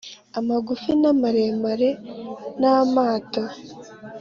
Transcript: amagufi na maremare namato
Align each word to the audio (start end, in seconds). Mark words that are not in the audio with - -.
amagufi 0.39 0.91
na 1.01 1.11
maremare 1.21 1.89
namato 2.59 3.43